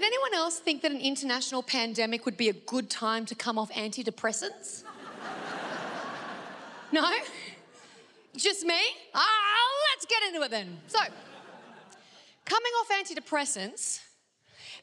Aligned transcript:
did 0.00 0.06
anyone 0.06 0.32
else 0.32 0.58
think 0.58 0.80
that 0.80 0.92
an 0.92 1.00
international 1.00 1.62
pandemic 1.62 2.24
would 2.24 2.38
be 2.38 2.48
a 2.48 2.54
good 2.54 2.88
time 2.88 3.26
to 3.26 3.34
come 3.34 3.58
off 3.58 3.70
antidepressants? 3.72 4.82
no? 6.92 7.06
Just 8.34 8.64
me? 8.64 8.80
Ah, 9.14 9.26
let's 9.92 10.06
get 10.06 10.22
into 10.22 10.40
it 10.40 10.50
then. 10.50 10.78
So, 10.86 11.00
coming 12.46 12.72
off 12.80 12.88
antidepressants 12.88 14.00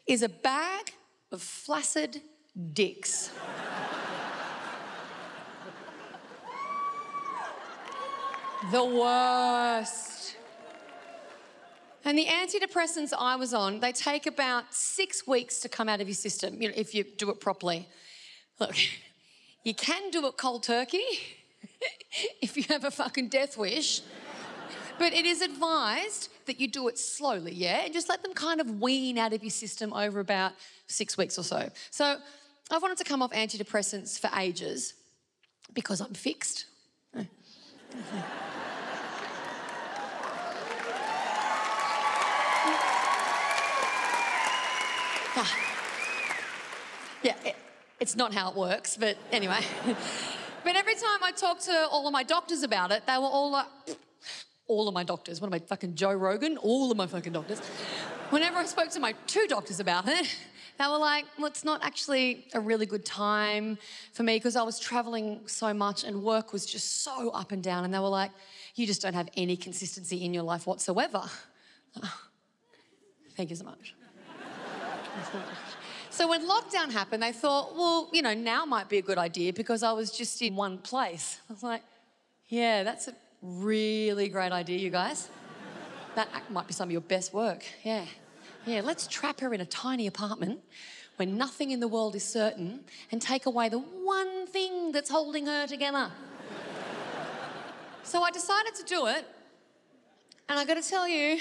is 0.06 0.22
a 0.22 0.30
bag 0.30 0.94
of 1.32 1.42
flaccid 1.42 2.22
dicks. 2.74 3.32
the 8.72 8.84
worst. 8.84 10.17
And 12.08 12.18
the 12.18 12.26
antidepressants 12.26 13.12
I 13.20 13.36
was 13.36 13.54
on, 13.54 13.82
they 13.82 13.92
take 13.92 14.28
about 14.28 14.74
six 14.74 15.28
weeks 15.28 15.60
to 15.60 15.68
come 15.68 15.90
out 15.90 16.00
of 16.00 16.08
your 16.08 16.16
system, 16.16 16.62
you 16.62 16.70
know, 16.70 16.74
if 16.78 16.96
you 16.96 17.04
do 17.04 17.30
it 17.32 17.42
properly. 17.42 17.86
Look, 18.62 18.78
you 19.66 19.74
can 19.74 20.10
do 20.10 20.26
it 20.26 20.38
cold 20.38 20.64
turkey 20.64 21.04
if 22.42 22.56
you 22.56 22.64
have 22.70 22.86
a 22.86 22.92
fucking 22.92 23.28
death 23.28 23.58
wish. 23.58 24.04
But 24.98 25.12
it 25.12 25.26
is 25.26 25.42
advised 25.42 26.30
that 26.46 26.62
you 26.62 26.70
do 26.70 26.88
it 26.88 26.98
slowly, 26.98 27.52
yeah? 27.54 27.82
And 27.84 27.94
just 27.94 28.08
let 28.08 28.24
them 28.24 28.34
kind 28.34 28.62
of 28.62 28.80
wean 28.80 29.18
out 29.18 29.34
of 29.34 29.44
your 29.44 29.52
system 29.52 29.92
over 29.92 30.22
about 30.22 30.54
six 30.88 31.18
weeks 31.18 31.38
or 31.38 31.44
so. 31.44 31.70
So 31.92 32.20
I've 32.72 32.82
wanted 32.82 33.00
to 33.00 33.04
come 33.04 33.22
off 33.22 33.32
antidepressants 33.34 34.18
for 34.18 34.30
ages 34.40 34.94
because 35.74 36.00
I'm 36.00 36.14
fixed. 36.14 36.68
Ah. 45.40 45.56
yeah, 47.22 47.36
it, 47.46 47.56
it's 48.00 48.16
not 48.16 48.34
how 48.34 48.50
it 48.50 48.58
works, 48.58 48.98
but 48.98 49.18
anyway. 49.32 49.60
but 50.64 50.76
every 50.76 50.96
time 50.96 51.24
I 51.24 51.32
talk 51.32 51.60
to 51.62 51.88
all 51.92 52.08
of 52.08 52.12
my 52.14 52.24
doctors 52.24 52.64
about 52.64 52.92
it, 52.92 53.06
they 53.06 53.18
were 53.18 53.26
all 53.26 53.52
like, 53.52 53.68
all 54.68 54.88
of 54.88 54.96
my 54.96 55.04
doctors. 55.04 55.40
What 55.40 55.48
am 55.48 55.54
I, 55.54 55.60
fucking 55.60 55.94
Joe 55.94 56.14
Rogan? 56.14 56.58
All 56.58 56.90
of 56.90 56.98
my 56.98 57.06
fucking 57.06 57.34
doctors. 57.34 57.60
Whenever 58.32 58.58
I 58.58 58.66
spoke 58.66 58.90
to 58.90 59.00
my 59.00 59.14
two 59.28 59.46
doctors 59.48 59.80
about 59.80 60.08
it, 60.08 60.36
they 60.80 60.88
were 60.88 60.98
like, 60.98 61.26
well, 61.38 61.46
it's 61.46 61.64
not 61.64 61.84
actually 61.84 62.48
a 62.56 62.60
really 62.60 62.88
good 62.88 63.06
time 63.06 63.78
for 64.14 64.24
me 64.24 64.38
because 64.38 64.56
I 64.56 64.64
was 64.64 64.80
traveling 64.80 65.42
so 65.46 65.72
much 65.72 66.04
and 66.04 66.24
work 66.24 66.52
was 66.52 66.66
just 66.66 67.04
so 67.04 67.30
up 67.30 67.52
and 67.52 67.62
down. 67.62 67.86
And 67.86 67.94
they 67.94 68.00
were 68.00 68.10
like, 68.10 68.32
you 68.74 68.88
just 68.88 69.04
don't 69.04 69.14
have 69.14 69.30
any 69.38 69.56
consistency 69.56 70.26
in 70.26 70.34
your 70.34 70.44
life 70.44 70.66
whatsoever. 70.66 71.24
thank 73.36 73.52
you 73.52 73.56
so 73.56 73.66
much. 73.66 73.94
So 76.10 76.28
when 76.28 76.48
lockdown 76.48 76.92
happened, 76.92 77.22
they 77.22 77.32
thought, 77.32 77.76
well, 77.76 78.10
you 78.12 78.24
know, 78.24 78.34
now 78.34 78.66
might 78.66 78.90
be 78.90 78.98
a 78.98 79.04
good 79.04 79.20
idea 79.20 79.54
because 79.54 79.84
I 79.84 79.92
was 79.92 80.10
just 80.10 80.42
in 80.42 80.56
one 80.56 80.80
place. 80.80 81.40
I 81.48 81.54
was 81.54 81.62
like, 81.62 81.84
yeah, 82.48 82.84
that's 82.84 83.08
a 83.08 83.14
really 83.44 84.28
great 84.28 84.52
idea, 84.52 84.80
you 84.80 84.90
guys. 84.90 85.30
That 86.16 86.28
might 86.50 86.66
be 86.66 86.74
some 86.74 86.88
of 86.88 86.92
your 86.92 87.02
best 87.02 87.34
work. 87.34 87.64
Yeah. 87.84 88.06
Yeah, 88.66 88.82
let's 88.84 89.06
trap 89.06 89.40
her 89.42 89.54
in 89.54 89.62
a 89.62 89.66
tiny 89.66 90.08
apartment 90.08 90.60
where 91.18 91.28
nothing 91.28 91.72
in 91.72 91.80
the 91.80 91.88
world 91.88 92.16
is 92.16 92.24
certain 92.24 92.80
and 93.12 93.22
take 93.22 93.46
away 93.46 93.70
the 93.70 93.78
one 93.80 94.48
thing 94.48 94.92
that's 94.92 95.10
holding 95.10 95.46
her 95.46 95.68
together. 95.68 96.10
so 98.04 98.24
I 98.24 98.32
decided 98.32 98.74
to 98.76 98.84
do 98.84 99.06
it. 99.06 99.26
And 100.50 100.58
I 100.58 100.66
got 100.66 100.82
to 100.82 100.90
tell 100.90 101.08
you, 101.08 101.40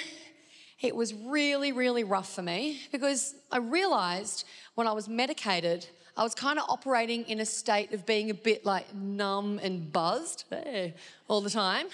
it 0.81 0.95
was 0.95 1.15
really, 1.15 1.73
really 1.73 2.05
rough 2.05 2.35
for 2.35 2.43
me 2.43 2.81
because 2.93 3.35
I 3.51 3.59
realized 3.59 4.45
when 4.75 4.87
I 4.87 4.93
was 4.93 5.09
medicated, 5.09 5.87
I 6.17 6.23
was 6.23 6.35
kind 6.35 6.59
of 6.59 6.67
operating 6.69 7.25
in 7.29 7.41
a 7.41 7.47
state 7.47 7.93
of 7.93 8.05
being 8.05 8.31
a 8.31 8.35
bit 8.35 8.65
like 8.65 8.95
numb 8.95 9.59
and 9.63 9.93
buzzed 9.93 10.45
hey, 10.51 10.95
all 11.29 11.41
the 11.41 11.51
time. 11.51 11.87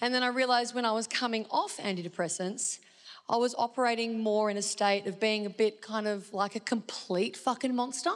And 0.00 0.12
then 0.12 0.24
I 0.24 0.28
realized 0.28 0.74
when 0.74 0.84
I 0.84 0.90
was 0.90 1.06
coming 1.06 1.46
off 1.48 1.76
antidepressants, 1.76 2.80
I 3.28 3.36
was 3.36 3.54
operating 3.56 4.20
more 4.20 4.50
in 4.50 4.56
a 4.56 4.62
state 4.62 5.06
of 5.06 5.20
being 5.20 5.46
a 5.46 5.50
bit 5.50 5.80
kind 5.80 6.08
of 6.08 6.32
like 6.34 6.56
a 6.56 6.60
complete 6.60 7.36
fucking 7.36 7.74
monster. 7.74 8.10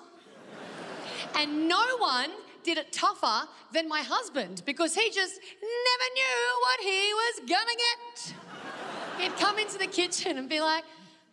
and 1.37 1.69
no 1.69 1.84
one 1.99 2.31
did 2.65 2.77
it 2.77 2.93
tougher 2.93 3.49
than 3.73 3.89
my 3.89 4.01
husband 4.01 4.63
because 4.67 4.97
he 4.97 5.09
just 5.11 5.39
never 5.63 6.09
knew 6.15 6.61
what 6.61 6.81
he 6.81 7.15
was 7.15 7.41
gonna 7.49 7.77
get. 7.78 8.34
He'd 9.19 9.37
come 9.37 9.59
into 9.59 9.78
the 9.78 9.87
kitchen 9.87 10.38
and 10.38 10.49
be 10.49 10.60
like, 10.60 10.84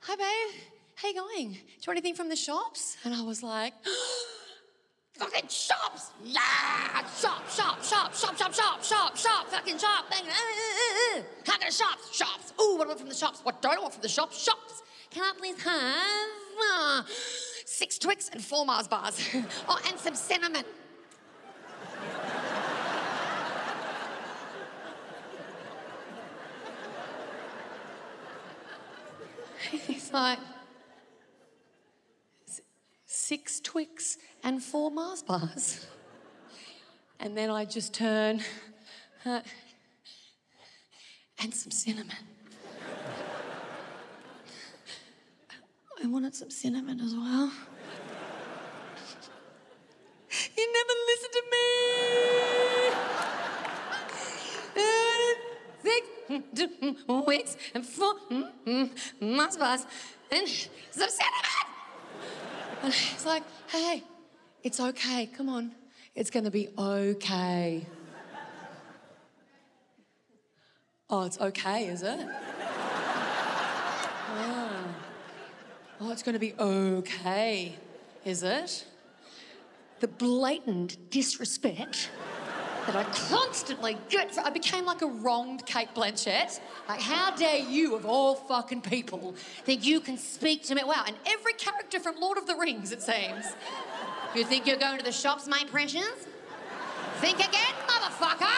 Hi, 0.01 0.15
babe, 0.15 0.61
how 0.95 1.07
you 1.07 1.13
going? 1.15 1.51
Do 1.51 1.57
you 1.57 1.87
want 1.87 1.97
anything 1.97 2.15
from 2.15 2.29
the 2.29 2.35
shops? 2.35 2.97
And 3.03 3.13
I 3.13 3.21
was 3.21 3.43
like, 3.43 3.73
Fucking 5.17 5.47
shops! 5.47 6.11
Yeah! 6.23 7.05
Shop, 7.19 7.47
shop, 7.49 7.83
shop, 7.83 8.15
shop, 8.15 8.35
shop, 8.35 8.53
shop, 8.53 8.83
shop, 8.83 9.15
shop, 9.15 9.47
fucking 9.47 9.77
shop, 9.77 10.09
bang, 10.09 10.23
uh, 10.23 10.31
uh, 10.31 11.19
uh. 11.19 11.21
How 11.45 11.57
can 11.57 11.67
I 11.67 11.69
shops? 11.69 12.15
Shops. 12.15 12.53
Ooh, 12.59 12.77
what 12.77 12.79
do 12.79 12.83
I 12.83 12.87
want 12.87 12.99
from 12.99 13.09
the 13.09 13.15
shops? 13.15 13.41
What 13.43 13.61
don't 13.61 13.77
I 13.77 13.79
want 13.79 13.93
from 13.93 14.01
the 14.01 14.09
shops? 14.09 14.41
Shops. 14.41 14.81
Can 15.11 15.23
I 15.23 15.33
please 15.37 15.61
have 15.61 15.93
uh, 16.73 17.03
six 17.65 17.99
Twix 17.99 18.29
and 18.29 18.43
four 18.43 18.65
Mars 18.65 18.87
bars? 18.87 19.19
oh, 19.69 19.79
and 19.87 19.99
some 19.99 20.15
cinnamon. 20.15 20.63
He's 29.71 30.02
like, 30.13 30.39
six 33.05 33.59
Twix 33.59 34.17
and 34.43 34.61
four 34.61 34.91
Mars 34.91 35.23
bars. 35.23 35.87
And 37.19 37.37
then 37.37 37.49
I 37.49 37.65
just 37.65 37.93
turn 37.93 38.41
uh, 39.25 39.41
and 41.39 41.53
some 41.53 41.71
cinnamon. 41.71 42.15
I 46.03 46.07
wanted 46.07 46.35
some 46.35 46.49
cinnamon 46.49 46.99
as 46.99 47.13
well. 47.15 47.51
You 50.57 50.73
never 50.73 50.93
listen 51.07 51.29
to 51.31 51.43
me. 51.53 51.67
Six 55.83 56.42
Mm, 56.53 57.25
weeks 57.25 57.57
and 57.73 57.85
four 57.85 58.13
mm, 58.29 58.49
mm, 58.65 58.89
Mars 59.21 59.57
bars 59.57 59.85
and 60.31 60.47
some 60.47 61.09
cinnamon. 61.09 61.53
And 62.83 62.93
he's 62.93 63.25
like, 63.25 63.43
hey, 63.67 64.03
it's 64.63 64.79
okay. 64.79 65.25
Come 65.27 65.49
on. 65.49 65.71
It's 66.15 66.29
going 66.29 66.43
to 66.43 66.51
be 66.51 66.69
okay. 66.77 67.87
Oh, 71.09 71.23
it's 71.23 71.39
okay, 71.39 71.87
is 71.87 72.01
it? 72.01 72.27
Oh, 74.35 74.95
oh 76.01 76.11
it's 76.11 76.23
going 76.23 76.33
to 76.33 76.39
be 76.39 76.53
okay, 76.59 77.75
is 78.25 78.43
it? 78.43 78.85
The 79.99 80.07
blatant 80.07 81.09
disrespect 81.09 82.09
that 82.85 82.95
I 82.95 83.03
constantly 83.29 83.97
get. 84.09 84.37
I 84.37 84.49
became 84.49 84.85
like 84.85 85.01
a 85.01 85.07
wronged 85.07 85.65
Cate 85.65 85.89
Blanchett. 85.95 86.59
Like, 86.89 86.99
how 86.99 87.33
dare 87.35 87.57
you, 87.57 87.95
of 87.95 88.05
all 88.05 88.35
fucking 88.35 88.81
people, 88.81 89.35
think 89.63 89.85
you 89.85 89.99
can 89.99 90.17
speak 90.17 90.63
to 90.63 90.75
me? 90.75 90.83
Wow, 90.85 91.03
and 91.07 91.15
every 91.25 91.53
character 91.53 91.99
from 91.99 92.19
Lord 92.19 92.37
of 92.37 92.45
the 92.45 92.55
Rings, 92.55 92.91
it 92.91 93.01
seems. 93.01 93.45
You 94.35 94.43
think 94.43 94.67
you're 94.67 94.77
going 94.77 94.97
to 94.97 95.03
the 95.03 95.11
shops, 95.11 95.47
my 95.47 95.63
precious? 95.69 96.27
Think 97.17 97.37
again, 97.37 97.73
motherfucker! 97.87 98.49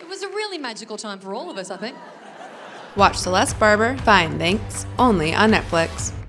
It 0.00 0.08
was 0.08 0.22
a 0.22 0.28
really 0.28 0.58
magical 0.58 0.96
time 0.96 1.18
for 1.18 1.34
all 1.34 1.50
of 1.50 1.56
us, 1.56 1.70
I 1.70 1.76
think. 1.76 1.96
Watch 2.96 3.16
Celeste 3.16 3.58
Barber, 3.58 3.96
Fine. 3.98 4.38
Thanks, 4.38 4.86
only 4.98 5.34
on 5.34 5.50
Netflix. 5.52 6.19